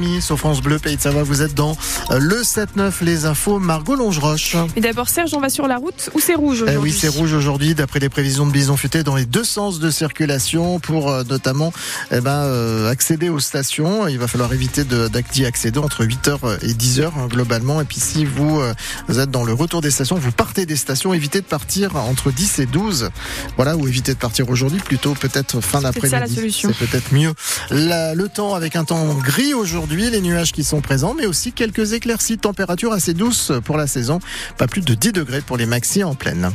8h30 0.00 0.20
sur 0.20 0.38
France 0.38 0.60
Bleu, 0.60 0.78
Pays 0.78 0.96
de 0.96 1.00
Savoie. 1.00 1.22
Vous 1.22 1.42
êtes 1.42 1.54
dans 1.54 1.76
euh, 2.10 2.18
le 2.18 2.42
7-9, 2.42 2.92
les 3.02 3.26
infos. 3.26 3.58
Margot 3.58 3.94
Longeroche. 3.94 4.56
Mais 4.74 4.82
d'abord, 4.82 5.08
Serge, 5.08 5.34
on 5.34 5.40
va 5.40 5.48
sur 5.48 5.66
la 5.66 5.76
route 5.76 6.10
où 6.14 6.20
c'est 6.20 6.34
rouge 6.34 6.58
Eh 6.60 6.70
aujourd'hui 6.70 6.92
oui, 6.92 6.98
c'est 6.98 7.08
rouge 7.08 7.32
aujourd'hui, 7.32 7.74
d'après 7.74 8.00
les 8.00 8.08
prévisions 8.08 8.46
de 8.46 8.52
Bison 8.52 8.76
Futé, 8.76 9.02
dans 9.02 9.16
les 9.16 9.26
deux 9.26 9.44
sens 9.44 9.78
de 9.80 9.90
circulation 9.90 10.78
pour 10.80 11.10
euh, 11.10 11.22
notamment 11.28 11.72
eh 12.10 12.20
ben, 12.20 12.30
euh, 12.30 12.90
accéder 12.90 13.28
aux 13.28 13.40
stations. 13.40 14.08
Il 14.08 14.18
va 14.18 14.28
falloir 14.28 14.52
éviter 14.52 14.84
d'y 14.84 15.44
accéder 15.44 15.78
entre 15.78 16.04
8h 16.04 16.58
et 16.62 16.72
10h 16.72 17.06
hein, 17.06 17.26
globalement. 17.28 17.80
Et 17.80 17.84
puis 17.84 18.00
si 18.00 18.24
vous, 18.24 18.60
euh, 18.60 18.72
vous 19.08 19.18
êtes 19.18 19.30
dans 19.30 19.44
le 19.44 19.52
retour 19.52 19.80
des 19.80 19.90
stations, 19.90 20.16
vous 20.16 20.32
partez 20.32 20.66
des 20.66 20.76
stations, 20.76 21.12
évitez 21.14 21.40
de 21.40 21.46
partir 21.46 21.96
entre 21.96 22.30
10 22.30 22.60
et 22.60 22.66
12. 22.66 23.10
Voilà, 23.56 23.76
ou 23.76 23.86
évitez 23.86 24.14
de 24.14 24.18
partir 24.18 24.48
aujourd'hui, 24.48 24.80
plutôt 24.80 25.14
peut-être 25.14 25.60
fin 25.60 25.80
d'après-midi. 25.80 26.52
C'est 26.52 26.86
peut-être 26.86 27.12
mieux. 27.12 27.32
La- 27.70 28.14
le 28.14 28.28
temps 28.28 28.54
avec 28.54 28.76
un 28.76 28.84
temps 28.84 29.14
gris 29.14 29.54
aujourd'hui, 29.54 29.89
les 29.96 30.20
nuages 30.20 30.52
qui 30.52 30.64
sont 30.64 30.80
présents, 30.80 31.14
mais 31.14 31.26
aussi 31.26 31.52
quelques 31.52 31.92
éclaircies, 31.92 32.38
température 32.38 32.92
assez 32.92 33.14
douce 33.14 33.52
pour 33.64 33.76
la 33.76 33.86
saison, 33.86 34.20
pas 34.56 34.66
plus 34.66 34.82
de 34.82 34.94
10 34.94 35.12
degrés 35.12 35.40
pour 35.40 35.56
les 35.56 35.66
maxi 35.66 36.04
en 36.04 36.14
pleine. 36.14 36.52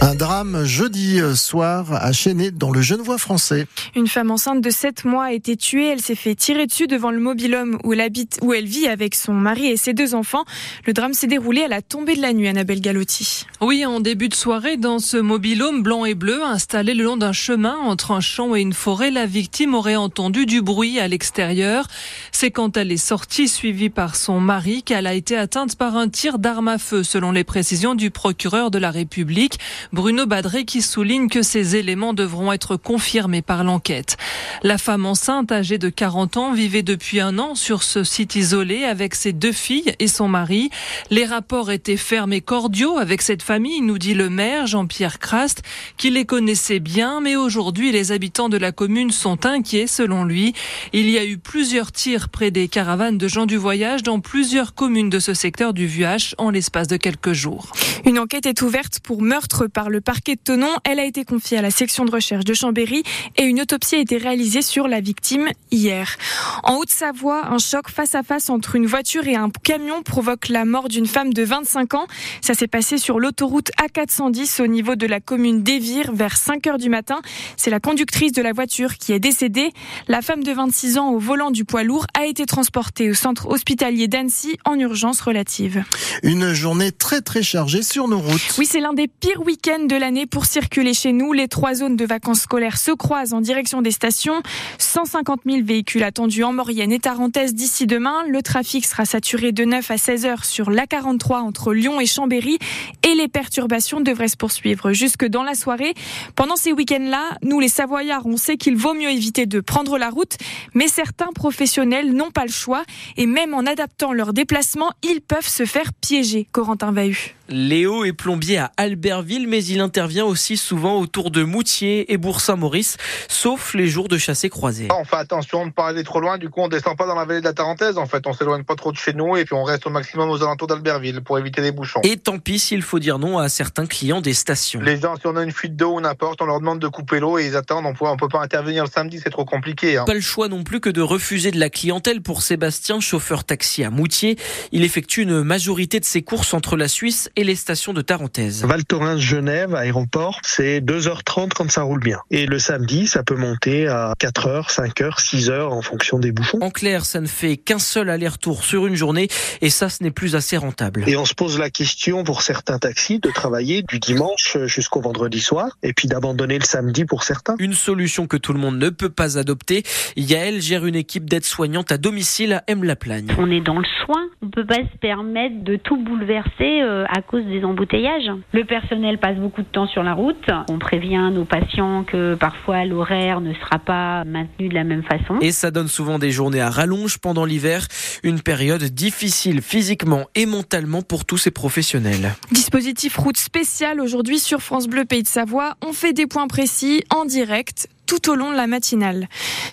Un 0.00 0.14
drame 0.14 0.64
jeudi 0.64 1.18
soir 1.34 1.92
à 1.92 2.12
Chénet 2.12 2.52
dans 2.52 2.70
le 2.70 2.80
Genevois 2.80 3.18
français. 3.18 3.66
Une 3.96 4.06
femme 4.06 4.30
enceinte 4.30 4.60
de 4.60 4.70
7 4.70 5.04
mois 5.04 5.24
a 5.24 5.32
été 5.32 5.56
tuée. 5.56 5.88
Elle 5.88 6.00
s'est 6.00 6.14
fait 6.14 6.36
tirer 6.36 6.66
dessus 6.66 6.86
devant 6.86 7.10
le 7.10 7.18
mobilhome 7.18 7.78
où 7.82 7.92
elle 7.92 8.00
habite, 8.00 8.38
où 8.40 8.52
elle 8.52 8.66
vit 8.66 8.86
avec 8.86 9.16
son 9.16 9.32
mari 9.32 9.66
et 9.66 9.76
ses 9.76 9.94
deux 9.94 10.14
enfants. 10.14 10.44
Le 10.86 10.92
drame 10.92 11.14
s'est 11.14 11.26
déroulé 11.26 11.62
à 11.62 11.68
la 11.68 11.82
tombée 11.82 12.14
de 12.14 12.22
la 12.22 12.32
nuit, 12.32 12.46
Annabelle 12.46 12.80
Galotti. 12.80 13.44
Oui, 13.60 13.84
en 13.84 13.98
début 13.98 14.28
de 14.28 14.34
soirée, 14.34 14.76
dans 14.76 15.00
ce 15.00 15.16
mobilhome 15.16 15.82
blanc 15.82 16.04
et 16.04 16.14
bleu 16.14 16.44
installé 16.44 16.94
le 16.94 17.02
long 17.02 17.16
d'un 17.16 17.32
chemin 17.32 17.76
entre 17.76 18.12
un 18.12 18.20
champ 18.20 18.54
et 18.54 18.60
une 18.60 18.74
forêt, 18.74 19.10
la 19.10 19.26
victime 19.26 19.74
aurait 19.74 19.96
entendu 19.96 20.46
du 20.46 20.62
bruit 20.62 21.00
à 21.00 21.08
l'extérieur. 21.08 21.88
C'est 22.30 22.52
quand 22.52 22.76
elle 22.76 22.92
est 22.92 22.96
sortie, 22.98 23.48
suivie 23.48 23.90
par 23.90 24.14
son 24.14 24.38
mari, 24.38 24.84
qu'elle 24.84 25.08
a 25.08 25.14
été 25.14 25.36
atteinte 25.36 25.74
par 25.74 25.96
un 25.96 26.08
tir 26.08 26.38
d'arme 26.38 26.68
à 26.68 26.78
feu, 26.78 27.02
selon 27.02 27.32
les 27.32 27.44
précisions 27.44 27.96
du 27.96 28.12
procureur 28.12 28.70
de 28.70 28.78
la 28.78 28.92
République, 28.92 29.58
Bruno 29.92 30.26
Badré, 30.26 30.64
qui 30.64 30.82
souligne 30.82 31.28
que 31.28 31.42
ces 31.42 31.76
éléments 31.76 32.12
devront 32.12 32.52
être 32.52 32.76
confirmés 32.76 33.42
par 33.42 33.64
l'enquête. 33.64 34.16
La 34.62 34.76
femme 34.76 35.06
enceinte, 35.06 35.50
âgée 35.50 35.78
de 35.78 35.88
40 35.88 36.36
ans, 36.36 36.52
vivait 36.52 36.82
depuis 36.82 37.20
un 37.20 37.38
an 37.38 37.54
sur 37.54 37.82
ce 37.82 38.04
site 38.04 38.34
isolé 38.34 38.84
avec 38.84 39.14
ses 39.14 39.32
deux 39.32 39.52
filles 39.52 39.94
et 39.98 40.08
son 40.08 40.28
mari. 40.28 40.70
Les 41.10 41.24
rapports 41.24 41.70
étaient 41.70 41.96
fermes 41.96 42.32
et 42.32 42.40
cordiaux 42.40 42.98
avec 42.98 43.22
cette 43.22 43.42
famille, 43.42 43.80
nous 43.80 43.98
dit 43.98 44.14
le 44.14 44.28
maire 44.28 44.66
Jean-Pierre 44.66 45.18
Crast, 45.18 45.62
qui 45.96 46.10
les 46.10 46.26
connaissait 46.26 46.80
bien, 46.80 47.20
mais 47.20 47.36
aujourd'hui 47.36 47.90
les 47.90 48.12
habitants 48.12 48.48
de 48.48 48.58
la 48.58 48.72
commune 48.72 49.10
sont 49.10 49.46
inquiets 49.46 49.86
selon 49.86 50.24
lui. 50.24 50.52
Il 50.92 51.08
y 51.08 51.18
a 51.18 51.24
eu 51.24 51.38
plusieurs 51.38 51.92
tirs 51.92 52.28
près 52.28 52.50
des 52.50 52.68
caravanes 52.68 53.16
de 53.16 53.28
gens 53.28 53.46
du 53.46 53.56
voyage 53.56 54.02
dans 54.02 54.20
plusieurs 54.20 54.74
communes 54.74 55.10
de 55.10 55.18
ce 55.18 55.32
secteur 55.32 55.72
du 55.72 55.86
Vuache 55.86 56.34
en 56.36 56.50
l'espace 56.50 56.88
de 56.88 56.96
quelques 56.96 57.32
jours. 57.32 57.72
Une 58.04 58.18
enquête 58.18 58.46
est 58.46 58.62
ouverte 58.62 59.00
pour 59.00 59.22
meurtre 59.22 59.66
par 59.78 59.90
le 59.90 60.00
parquet 60.00 60.34
de 60.34 60.40
Tonon. 60.40 60.74
Elle 60.82 60.98
a 60.98 61.04
été 61.04 61.24
confiée 61.24 61.56
à 61.56 61.62
la 61.62 61.70
section 61.70 62.04
de 62.04 62.10
recherche 62.10 62.44
de 62.44 62.52
Chambéry 62.52 63.04
et 63.36 63.44
une 63.44 63.60
autopsie 63.60 63.94
a 63.94 63.98
été 63.98 64.16
réalisée 64.16 64.60
sur 64.60 64.88
la 64.88 65.00
victime 65.00 65.46
hier. 65.70 66.16
En 66.64 66.78
Haute-Savoie, 66.78 67.46
un 67.46 67.58
choc 67.58 67.88
face 67.88 68.16
à 68.16 68.24
face 68.24 68.50
entre 68.50 68.74
une 68.74 68.86
voiture 68.86 69.28
et 69.28 69.36
un 69.36 69.50
camion 69.62 70.02
provoque 70.02 70.48
la 70.48 70.64
mort 70.64 70.88
d'une 70.88 71.06
femme 71.06 71.32
de 71.32 71.44
25 71.44 71.94
ans. 71.94 72.08
Ça 72.40 72.54
s'est 72.54 72.66
passé 72.66 72.98
sur 72.98 73.20
l'autoroute 73.20 73.70
A410 73.80 74.60
au 74.60 74.66
niveau 74.66 74.96
de 74.96 75.06
la 75.06 75.20
commune 75.20 75.62
d'Evire 75.62 76.10
vers 76.12 76.36
5 76.36 76.66
heures 76.66 76.78
du 76.78 76.88
matin. 76.88 77.20
C'est 77.56 77.70
la 77.70 77.78
conductrice 77.78 78.32
de 78.32 78.42
la 78.42 78.52
voiture 78.52 78.96
qui 78.96 79.12
est 79.12 79.20
décédée. 79.20 79.70
La 80.08 80.22
femme 80.22 80.42
de 80.42 80.50
26 80.50 80.98
ans 80.98 81.10
au 81.10 81.20
volant 81.20 81.52
du 81.52 81.64
poids 81.64 81.84
lourd 81.84 82.08
a 82.18 82.26
été 82.26 82.46
transportée 82.46 83.10
au 83.10 83.14
centre 83.14 83.46
hospitalier 83.46 84.08
d'Annecy 84.08 84.58
en 84.64 84.76
urgence 84.76 85.20
relative. 85.20 85.84
Une 86.24 86.52
journée 86.52 86.90
très 86.90 87.20
très 87.20 87.44
chargée 87.44 87.84
sur 87.84 88.08
nos 88.08 88.18
routes. 88.18 88.56
Oui, 88.58 88.66
c'est 88.68 88.80
l'un 88.80 88.92
des 88.92 89.06
pires 89.06 89.46
week-ends 89.46 89.67
de 89.68 89.96
l'année 89.96 90.24
pour 90.24 90.46
circuler 90.46 90.94
chez 90.94 91.12
nous. 91.12 91.34
Les 91.34 91.46
trois 91.46 91.74
zones 91.74 91.94
de 91.94 92.06
vacances 92.06 92.40
scolaires 92.40 92.78
se 92.78 92.90
croisent 92.90 93.34
en 93.34 93.42
direction 93.42 93.82
des 93.82 93.90
stations. 93.90 94.42
150 94.78 95.40
000 95.44 95.58
véhicules 95.62 96.02
attendus 96.02 96.42
en 96.42 96.54
Maurienne 96.54 96.90
et 96.90 96.98
Tarentaise 96.98 97.52
d'ici 97.52 97.86
demain. 97.86 98.24
Le 98.28 98.40
trafic 98.40 98.86
sera 98.86 99.04
saturé 99.04 99.52
de 99.52 99.66
9 99.66 99.90
à 99.90 99.98
16 99.98 100.24
heures 100.24 100.44
sur 100.46 100.70
l'A43 100.70 101.40
entre 101.40 101.74
Lyon 101.74 102.00
et 102.00 102.06
Chambéry. 102.06 102.58
Et 103.06 103.14
les 103.14 103.28
perturbations 103.28 104.00
devraient 104.00 104.28
se 104.28 104.38
poursuivre 104.38 104.92
jusque 104.92 105.26
dans 105.26 105.42
la 105.42 105.54
soirée. 105.54 105.92
Pendant 106.34 106.56
ces 106.56 106.72
week-ends-là, 106.72 107.36
nous 107.42 107.60
les 107.60 107.68
Savoyards, 107.68 108.24
on 108.24 108.38
sait 108.38 108.56
qu'il 108.56 108.74
vaut 108.74 108.94
mieux 108.94 109.10
éviter 109.10 109.44
de 109.44 109.60
prendre 109.60 109.98
la 109.98 110.08
route. 110.08 110.38
Mais 110.72 110.88
certains 110.88 111.32
professionnels 111.34 112.14
n'ont 112.14 112.30
pas 112.30 112.46
le 112.46 112.52
choix. 112.52 112.84
Et 113.18 113.26
même 113.26 113.52
en 113.52 113.66
adaptant 113.66 114.14
leurs 114.14 114.32
déplacements, 114.32 114.92
ils 115.02 115.20
peuvent 115.20 115.46
se 115.46 115.66
faire 115.66 115.92
piéger. 115.92 116.48
Corentin 116.52 116.90
Vahu. 116.90 117.34
Léo 117.50 118.04
est 118.04 118.12
plombier 118.12 118.58
à 118.58 118.72
Albertville, 118.76 119.48
mais 119.48 119.57
il 119.60 119.80
intervient 119.80 120.24
aussi 120.24 120.56
souvent 120.56 120.98
autour 120.98 121.30
de 121.30 121.42
Moutier 121.42 122.12
et 122.12 122.16
Bourg-Saint-Maurice, 122.16 122.96
sauf 123.28 123.74
les 123.74 123.88
jours 123.88 124.08
de 124.08 124.18
chassé 124.18 124.48
croisé. 124.48 124.88
On 124.90 125.04
fait 125.04 125.16
attention 125.16 125.62
de 125.62 125.66
ne 125.66 125.70
pas 125.72 125.88
aller 125.88 126.04
trop 126.04 126.20
loin, 126.20 126.38
du 126.38 126.48
coup 126.48 126.60
on 126.60 126.68
descend 126.68 126.96
pas 126.96 127.06
dans 127.06 127.14
la 127.14 127.24
vallée 127.24 127.40
de 127.40 127.44
la 127.44 127.52
Tarentaise, 127.52 127.98
en 127.98 128.06
fait 128.06 128.26
on 128.26 128.32
s'éloigne 128.32 128.64
pas 128.64 128.76
trop 128.76 128.92
de 128.92 128.96
chez 128.96 129.12
nous 129.12 129.36
et 129.36 129.44
puis 129.44 129.54
on 129.54 129.64
reste 129.64 129.86
au 129.86 129.90
maximum 129.90 130.30
aux 130.30 130.42
alentours 130.42 130.68
d'Albertville 130.68 131.20
pour 131.22 131.38
éviter 131.38 131.60
les 131.60 131.72
bouchons. 131.72 132.00
Et 132.02 132.16
tant 132.16 132.38
pis 132.38 132.58
s'il 132.58 132.82
faut 132.82 132.98
dire 132.98 133.18
non 133.18 133.38
à 133.38 133.48
certains 133.48 133.86
clients 133.86 134.20
des 134.20 134.34
stations. 134.34 134.80
Les 134.80 135.00
gens, 135.00 135.16
si 135.16 135.26
on 135.26 135.36
a 135.36 135.42
une 135.42 135.52
fuite 135.52 135.76
d'eau 135.76 135.96
ou 135.96 136.00
n'importe, 136.00 136.40
on 136.42 136.46
leur 136.46 136.60
demande 136.60 136.78
de 136.78 136.88
couper 136.88 137.20
l'eau 137.20 137.38
et 137.38 137.46
ils 137.46 137.56
attendent, 137.56 137.86
on 137.86 137.94
peut, 137.94 138.06
on 138.06 138.16
peut 138.16 138.28
pas 138.28 138.42
intervenir 138.42 138.84
le 138.84 138.90
samedi, 138.90 139.20
c'est 139.22 139.30
trop 139.30 139.44
compliqué. 139.44 139.96
Hein. 139.96 140.04
Pas 140.06 140.14
le 140.14 140.20
choix 140.20 140.48
non 140.48 140.64
plus 140.64 140.80
que 140.80 140.90
de 140.90 141.00
refuser 141.00 141.50
de 141.50 141.58
la 141.58 141.70
clientèle 141.70 142.22
pour 142.22 142.42
Sébastien, 142.42 143.00
chauffeur 143.00 143.44
taxi 143.44 143.84
à 143.84 143.90
Moutier. 143.90 144.36
Il 144.72 144.84
effectue 144.84 145.22
une 145.22 145.42
majorité 145.42 146.00
de 146.00 146.04
ses 146.04 146.22
courses 146.22 146.54
entre 146.54 146.76
la 146.76 146.88
Suisse 146.88 147.30
et 147.36 147.44
les 147.44 147.54
stations 147.54 147.92
de 147.92 148.02
Tarentaise. 148.02 148.64
Val 148.64 148.84
Thorens, 148.84 149.18
Genève, 149.48 149.74
aéroport, 149.74 150.40
c'est 150.42 150.80
2h30 150.80 151.54
quand 151.56 151.70
ça 151.70 151.80
roule 151.80 152.00
bien. 152.00 152.18
Et 152.30 152.44
le 152.44 152.58
samedi, 152.58 153.06
ça 153.06 153.22
peut 153.22 153.34
monter 153.34 153.88
à 153.88 154.12
4h, 154.20 154.70
5h, 154.70 155.18
6h 155.18 155.62
en 155.62 155.80
fonction 155.80 156.18
des 156.18 156.32
bouchons. 156.32 156.58
En 156.60 156.68
clair, 156.68 157.06
ça 157.06 157.18
ne 157.22 157.26
fait 157.26 157.56
qu'un 157.56 157.78
seul 157.78 158.10
aller-retour 158.10 158.62
sur 158.62 158.86
une 158.86 158.94
journée 158.94 159.28
et 159.62 159.70
ça, 159.70 159.88
ce 159.88 160.02
n'est 160.02 160.10
plus 160.10 160.36
assez 160.36 160.58
rentable. 160.58 161.04
Et 161.06 161.16
on 161.16 161.24
se 161.24 161.32
pose 161.32 161.58
la 161.58 161.70
question 161.70 162.24
pour 162.24 162.42
certains 162.42 162.78
taxis 162.78 163.20
de 163.20 163.30
travailler 163.30 163.82
du 163.84 163.98
dimanche 163.98 164.58
jusqu'au 164.66 165.00
vendredi 165.00 165.40
soir 165.40 165.78
et 165.82 165.94
puis 165.94 166.08
d'abandonner 166.08 166.58
le 166.58 166.66
samedi 166.66 167.06
pour 167.06 167.22
certains. 167.22 167.54
Une 167.58 167.72
solution 167.72 168.26
que 168.26 168.36
tout 168.36 168.52
le 168.52 168.58
monde 168.58 168.76
ne 168.76 168.90
peut 168.90 169.08
pas 169.08 169.38
adopter. 169.38 169.82
Yael 170.16 170.60
gère 170.60 170.84
une 170.84 170.94
équipe 170.94 171.24
d'aide-soignantes 171.24 171.90
à 171.90 171.96
domicile 171.96 172.52
à 172.52 172.64
M-la-Plagne. 172.66 173.28
On 173.38 173.50
est 173.50 173.62
dans 173.62 173.78
le 173.78 173.88
soin. 174.04 174.28
On 174.42 174.50
peut 174.50 174.66
pas 174.66 174.76
se 174.76 174.98
permettre 175.00 175.64
de 175.64 175.76
tout 175.76 175.96
bouleverser 175.96 176.82
euh, 176.82 177.06
à 177.08 177.22
cause 177.22 177.46
des 177.46 177.64
embouteillages. 177.64 178.30
Le 178.52 178.64
personnel 178.64 179.16
passe 179.16 179.37
beaucoup 179.38 179.62
de 179.62 179.66
temps 179.66 179.86
sur 179.86 180.02
la 180.02 180.12
route. 180.12 180.50
On 180.68 180.78
prévient 180.78 181.30
nos 181.32 181.44
patients 181.44 182.04
que 182.04 182.34
parfois 182.34 182.84
l'horaire 182.84 183.40
ne 183.40 183.54
sera 183.54 183.78
pas 183.78 184.24
maintenu 184.24 184.68
de 184.68 184.74
la 184.74 184.84
même 184.84 185.02
façon. 185.02 185.38
Et 185.40 185.52
ça 185.52 185.70
donne 185.70 185.88
souvent 185.88 186.18
des 186.18 186.30
journées 186.30 186.60
à 186.60 186.70
rallonge 186.70 187.18
pendant 187.18 187.44
l'hiver, 187.44 187.86
une 188.22 188.40
période 188.40 188.82
difficile 188.82 189.62
physiquement 189.62 190.26
et 190.34 190.46
mentalement 190.46 191.02
pour 191.02 191.24
tous 191.24 191.38
ces 191.38 191.50
professionnels. 191.50 192.34
Dispositif 192.52 193.16
route 193.16 193.36
spécial 193.36 194.00
aujourd'hui 194.00 194.38
sur 194.38 194.60
France 194.60 194.88
Bleu 194.88 195.04
Pays 195.04 195.22
de 195.22 195.28
Savoie. 195.28 195.74
On 195.86 195.92
fait 195.92 196.12
des 196.12 196.26
points 196.26 196.48
précis 196.48 197.02
en 197.14 197.24
direct 197.24 197.88
tout 198.08 198.30
au 198.30 198.34
long 198.34 198.50
de 198.50 198.56
la 198.56 198.66
matinale. 198.66 199.28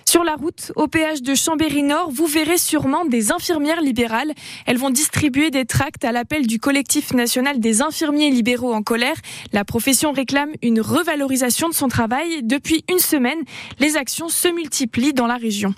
Sur 0.06 0.26
la 0.26 0.36
route, 0.36 0.74
au 0.76 0.88
péage 0.88 1.24
de 1.24 1.34
Chambéry-Nord, 1.34 2.12
vous 2.12 2.26
verrez 2.26 2.58
sûrement 2.58 3.06
des 3.06 3.32
infirmières 3.32 3.80
libérales. 3.80 4.34
Elles 4.66 4.78
vont 4.78 4.90
distribuer 4.90 5.52
des 5.52 5.66
tracts 5.66 6.04
à 6.04 6.12
l'appel 6.12 6.46
du 6.46 6.60
collectif 6.60 7.14
national 7.14 7.62
des 7.62 7.82
infirmiers 7.82 8.30
libéraux 8.30 8.74
en 8.74 8.84
colère. 8.84 9.16
La 9.54 9.64
profession 9.64 10.12
réclame 10.12 10.52
une 10.62 10.82
revalorisation 10.82 11.70
de 11.70 11.74
son 11.74 11.88
travail. 11.88 12.44
Depuis 12.44 12.84
une 12.92 13.00
semaine, 13.00 13.40
les 13.80 13.96
actions 13.96 14.28
se 14.28 14.50
multiplient 14.50 15.14
dans 15.14 15.28
la 15.28 15.38
région. 15.38 15.74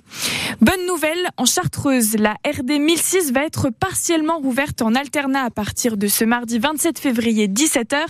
Bonne 0.60 0.86
nouvelle, 0.88 1.30
en 1.38 1.46
Chartreuse, 1.46 2.16
la 2.18 2.38
RD 2.44 2.80
1006 2.80 3.34
va 3.34 3.46
être 3.46 3.70
partiellement 3.70 4.40
rouverte 4.40 4.82
en 4.82 4.96
alternat 4.96 5.44
à 5.44 5.52
partir 5.52 5.96
de 5.96 6.08
ce 6.08 6.26
mardi 6.26 6.58
27 6.58 6.98
février 6.98 7.48
17h. 7.48 8.04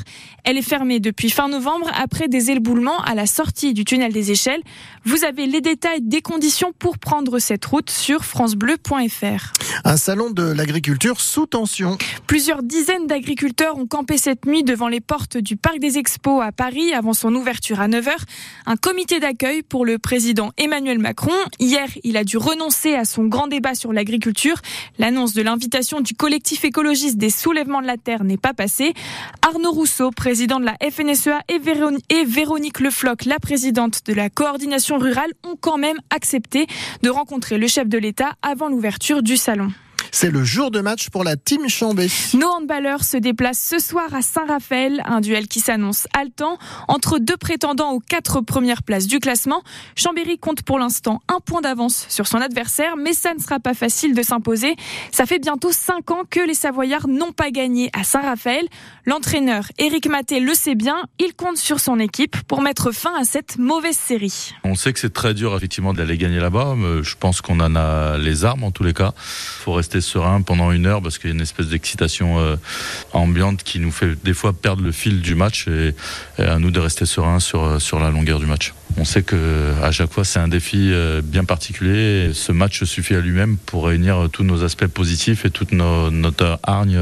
Elle 0.45 0.57
est 0.57 0.61
fermée 0.61 1.01
depuis 1.01 1.29
fin 1.29 1.49
novembre 1.49 1.91
après 2.01 2.29
des 2.29 2.49
éboulements 2.51 3.01
à 3.01 3.13
la 3.13 3.25
sortie 3.25 3.73
du 3.73 3.83
tunnel 3.83 4.13
des 4.13 4.31
échelles 4.31 4.36
échelle 4.37 4.61
vous 5.07 5.23
avez 5.23 5.45
les 5.45 5.61
détails 5.61 6.01
des 6.01 6.21
conditions 6.21 6.73
pour 6.77 6.97
prendre 6.97 7.39
cette 7.39 7.63
route 7.63 7.89
sur 7.89 8.25
francebleu.fr. 8.25 9.53
Un 9.85 9.95
salon 9.95 10.31
de 10.31 10.43
l'agriculture 10.43 11.21
sous 11.21 11.45
tension. 11.45 11.97
Plusieurs 12.27 12.61
dizaines 12.61 13.07
d'agriculteurs 13.07 13.77
ont 13.77 13.87
campé 13.87 14.17
cette 14.17 14.45
nuit 14.45 14.63
devant 14.65 14.89
les 14.89 14.99
portes 14.99 15.37
du 15.37 15.55
Parc 15.55 15.79
des 15.79 15.97
Expos 15.97 16.43
à 16.43 16.51
Paris 16.51 16.93
avant 16.93 17.13
son 17.13 17.33
ouverture 17.35 17.79
à 17.79 17.87
9h. 17.87 18.11
Un 18.65 18.75
comité 18.75 19.21
d'accueil 19.21 19.63
pour 19.63 19.85
le 19.85 19.97
président 19.97 20.51
Emmanuel 20.57 20.99
Macron. 20.99 21.31
Hier, 21.57 21.87
il 22.03 22.17
a 22.17 22.25
dû 22.25 22.35
renoncer 22.35 22.93
à 22.93 23.05
son 23.05 23.23
grand 23.27 23.47
débat 23.47 23.75
sur 23.75 23.93
l'agriculture. 23.93 24.57
L'annonce 24.99 25.33
de 25.33 25.41
l'invitation 25.41 26.01
du 26.01 26.15
collectif 26.15 26.65
écologiste 26.65 27.15
des 27.15 27.29
soulèvements 27.29 27.81
de 27.81 27.87
la 27.87 27.95
terre 27.95 28.25
n'est 28.25 28.35
pas 28.35 28.53
passée. 28.53 28.93
Arnaud 29.41 29.71
Rousseau, 29.71 30.11
président 30.11 30.59
de 30.59 30.65
la 30.65 30.75
FNSEA 30.81 31.39
et 31.47 32.25
Véronique 32.25 32.81
Le 32.81 32.91
Floch, 32.91 33.23
la 33.25 33.39
présidente 33.39 34.01
de 34.05 34.13
la 34.13 34.29
coordination 34.29 34.96
rurales 34.97 35.31
ont 35.43 35.55
quand 35.59 35.77
même 35.77 35.97
accepté 36.09 36.67
de 37.03 37.09
rencontrer 37.09 37.57
le 37.57 37.67
chef 37.67 37.87
de 37.87 37.97
l'État 37.97 38.33
avant 38.41 38.69
l'ouverture 38.69 39.23
du 39.23 39.37
salon. 39.37 39.71
C'est 40.11 40.31
le 40.31 40.43
jour 40.43 40.71
de 40.71 40.81
match 40.81 41.09
pour 41.09 41.23
la 41.23 41.35
team 41.35 41.67
Chambé. 41.67 42.07
Nos 42.33 42.47
handballeurs 42.47 43.03
se 43.03 43.17
déplacent 43.17 43.59
ce 43.59 43.79
soir 43.79 44.13
à 44.13 44.21
Saint-Raphaël, 44.21 45.01
un 45.05 45.21
duel 45.21 45.47
qui 45.47 45.59
s'annonce 45.59 46.07
haletant 46.17 46.57
entre 46.87 47.19
deux 47.19 47.37
prétendants 47.37 47.91
aux 47.91 47.99
quatre 47.99 48.41
premières 48.41 48.83
places 48.83 49.07
du 49.07 49.19
classement. 49.19 49.63
Chambéry 49.95 50.37
compte 50.37 50.63
pour 50.63 50.79
l'instant 50.79 51.21
un 51.27 51.39
point 51.39 51.61
d'avance 51.61 52.05
sur 52.09 52.27
son 52.27 52.37
adversaire, 52.37 52.95
mais 52.97 53.13
ça 53.13 53.33
ne 53.33 53.39
sera 53.39 53.59
pas 53.59 53.73
facile 53.73 54.15
de 54.15 54.21
s'imposer. 54.23 54.75
Ça 55.11 55.25
fait 55.25 55.39
bientôt 55.39 55.71
cinq 55.71 56.11
ans 56.11 56.23
que 56.29 56.39
les 56.39 56.53
Savoyards 56.53 57.07
n'ont 57.07 57.33
pas 57.33 57.51
gagné 57.51 57.89
à 57.93 58.03
Saint-Raphaël. 58.03 58.65
L'entraîneur 59.05 59.65
Éric 59.77 60.07
Maté 60.07 60.39
le 60.39 60.53
sait 60.53 60.75
bien, 60.75 61.03
il 61.19 61.33
compte 61.33 61.57
sur 61.57 61.79
son 61.79 61.99
équipe 61.99 62.37
pour 62.43 62.61
mettre 62.61 62.91
fin 62.91 63.13
à 63.19 63.23
cette 63.23 63.57
mauvaise 63.57 63.97
série. 63.97 64.53
On 64.63 64.75
sait 64.75 64.93
que 64.93 64.99
c'est 64.99 65.13
très 65.13 65.33
dur 65.33 65.55
effectivement 65.55 65.93
d'aller 65.93 66.17
gagner 66.17 66.39
là-bas, 66.39 66.75
mais 66.75 67.03
je 67.03 67.15
pense 67.15 67.41
qu'on 67.41 67.59
en 67.59 67.75
a 67.75 68.17
les 68.17 68.45
armes 68.45 68.63
en 68.63 68.71
tous 68.71 68.83
les 68.83 68.93
cas. 68.93 69.13
Faut 69.17 69.73
rester 69.73 69.96
serein 70.01 70.41
pendant 70.41 70.71
une 70.71 70.85
heure 70.85 71.01
parce 71.01 71.17
qu'il 71.17 71.29
y 71.29 71.33
a 71.33 71.35
une 71.35 71.41
espèce 71.41 71.67
d'excitation 71.67 72.39
euh, 72.39 72.55
ambiante 73.13 73.63
qui 73.63 73.79
nous 73.79 73.91
fait 73.91 74.15
des 74.23 74.33
fois 74.33 74.53
perdre 74.53 74.83
le 74.83 74.91
fil 74.91 75.21
du 75.21 75.35
match 75.35 75.67
et, 75.67 75.93
à 76.37 76.59
nous 76.59 76.71
de 76.71 76.79
rester 76.79 77.05
serein 77.05 77.37
euh, 77.55 77.79
sur 77.79 77.99
la 77.99 78.09
longueur 78.09 78.39
du 78.39 78.45
match. 78.45 78.73
On 78.97 79.05
sait 79.05 79.23
que 79.23 79.73
à 79.83 79.91
chaque 79.91 80.11
fois 80.11 80.25
c'est 80.25 80.39
un 80.39 80.47
défi 80.47 80.91
euh, 80.91 81.21
bien 81.23 81.43
particulier. 81.43 82.31
ce 82.33 82.51
match 82.51 82.83
suffit 82.83 83.15
à 83.15 83.21
lui-même 83.21 83.57
pour 83.57 83.85
réunir 83.85 84.27
tous 84.31 84.43
nos 84.43 84.63
aspects 84.63 84.87
positifs 84.87 85.45
et 85.45 85.49
toute 85.49 85.71
notre 85.71 86.59
hargne 86.63 86.99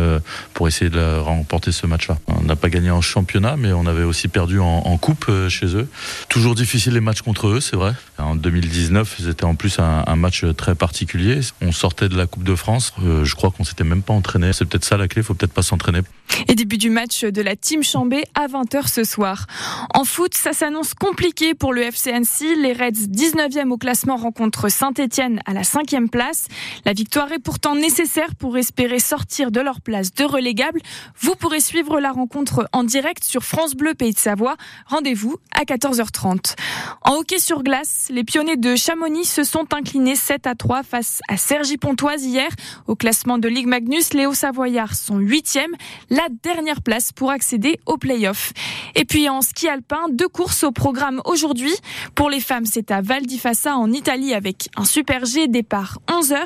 pour 0.53 0.68
essayer 0.68 0.89
de 0.89 1.19
remporter 1.19 1.71
ce 1.71 1.88
match-là. 1.88 2.18
On 2.27 2.44
n'a 2.44 2.56
pas 2.56 2.69
gagné 2.69 2.92
en 2.92 3.01
championnat, 3.01 3.56
mais 3.57 3.71
on 3.71 3.86
avait 3.86 4.03
aussi 4.03 4.27
perdu 4.27 4.59
en, 4.59 4.97
coupe 4.97 5.30
chez 5.50 5.75
eux. 5.75 5.88
Toujours 6.30 6.56
difficile 6.56 6.94
les 6.94 7.01
matchs 7.01 7.21
contre 7.21 7.47
eux, 7.47 7.59
c'est 7.59 7.75
vrai. 7.75 7.94
En 8.18 8.36
2019, 8.36 9.18
c'était 9.19 9.44
en 9.44 9.56
plus 9.56 9.80
un, 9.80 10.15
match 10.15 10.45
très 10.56 10.75
particulier. 10.75 11.41
On 11.62 11.71
sortait 11.71 12.09
de 12.09 12.15
la 12.15 12.25
Coupe 12.27 12.44
de 12.44 12.56
France 12.56 12.94
euh, 13.03 13.25
je 13.25 13.36
crois 13.36 13.51
qu'on 13.51 13.63
s'était 13.63 13.83
même 13.83 14.01
pas 14.01 14.13
entraîné. 14.13 14.53
C'est 14.53 14.65
peut-être 14.65 14.86
ça 14.86 14.98
la 14.98 15.07
clé, 15.07 15.21
il 15.21 15.25
faut 15.25 15.33
peut-être 15.33 15.53
pas 15.53 15.62
s'entraîner. 15.62 16.00
Et 16.48 16.56
début 16.56 16.77
du 16.77 16.89
match 16.89 17.24
de 17.24 17.41
la 17.41 17.56
Team 17.56 17.83
Chambé 17.83 18.24
à 18.33 18.48
20h 18.48 18.88
ce 18.91 19.03
soir. 19.03 19.45
En 19.94 20.03
foot, 20.03 20.33
ça 20.33 20.53
s'annonce 20.53 20.94
compliqué 20.94 21.53
pour 21.53 21.74
le 21.74 21.81
FC 21.85 22.11
Annecy. 22.11 22.55
Les 22.55 22.73
Reds 22.73 23.07
19e 23.09 23.69
au 23.69 23.77
classement 23.77 24.15
rencontrent 24.15 24.69
Saint-Etienne 24.69 25.39
à 25.45 25.53
la 25.53 25.61
5e 25.61 26.09
place. 26.09 26.47
La 26.83 26.93
victoire 26.93 27.31
est 27.31 27.39
pourtant 27.39 27.75
nécessaire 27.75 28.35
pour 28.35 28.57
espérer 28.57 28.99
sortir 28.99 29.51
de 29.51 29.61
leur 29.61 29.81
place 29.81 30.13
de 30.13 30.23
relégable. 30.23 30.81
Vous 31.19 31.35
pourrez 31.35 31.59
suivre 31.59 31.99
la 31.99 32.11
rencontre 32.11 32.67
en 32.73 32.83
direct 32.83 33.23
sur 33.23 33.43
France 33.43 33.75
Bleu 33.75 33.93
Pays 33.93 34.13
de 34.13 34.19
Savoie. 34.19 34.55
Rendez-vous 34.87 35.37
à 35.53 35.63
14h30. 35.63 36.55
En 37.01 37.17
hockey 37.17 37.39
sur 37.39 37.61
glace, 37.61 38.07
les 38.09 38.23
pionniers 38.23 38.57
de 38.57 38.75
Chamonix 38.75 39.25
se 39.25 39.43
sont 39.43 39.73
inclinés 39.73 40.15
7 40.15 40.47
à 40.47 40.55
3 40.55 40.83
face 40.83 41.21
à 41.27 41.38
Sergi 41.38 41.77
Pontoise 41.77 42.23
hier. 42.25 42.49
Au 42.88 42.95
classement 42.95 43.38
de 43.38 43.47
Ligue 43.47 43.67
Magnus, 43.67 44.13
Léo 44.13 44.33
Savoyard 44.33 44.95
sont 44.95 45.19
8e 45.19 45.67
la 46.09 46.27
dernière 46.43 46.81
place 46.81 47.11
pour 47.11 47.29
accéder 47.29 47.79
aux 47.85 47.97
playoffs. 47.97 48.53
Et 48.95 49.05
puis 49.05 49.29
en 49.29 49.41
ski 49.41 49.67
alpin, 49.67 50.07
deux 50.11 50.27
courses 50.27 50.63
au 50.63 50.71
programme 50.71 51.21
aujourd'hui. 51.25 51.75
Pour 52.16 52.30
les 52.30 52.39
femmes, 52.39 52.66
c'est 52.66 52.92
à 52.92 53.01
Val 53.01 53.25
di 53.25 53.38
Fassa 53.38 53.75
en 53.75 53.92
Italie 53.92 54.33
avec 54.33 54.69
un 54.75 54.86
super 54.86 55.25
G 55.25 55.48
départ 55.48 56.00
11h 56.07 56.38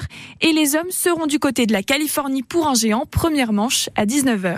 et 0.42 0.52
les 0.52 0.76
hommes 0.76 0.92
seront 0.92 1.28
du 1.28 1.40
côté 1.40 1.66
de 1.66 1.74
la 1.74 1.84
Californie 1.84 2.44
pour 2.44 2.68
un 2.68 2.74
géant 2.74 3.06
première 3.06 3.54
manche 3.54 3.90
à 3.96 4.06
19h. 4.06 4.58